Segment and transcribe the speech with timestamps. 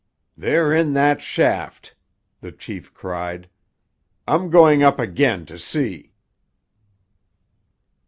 [0.35, 1.93] "They're in that shaft!"
[2.39, 3.47] the chief cried.
[4.27, 6.11] "I'm going up again to see!"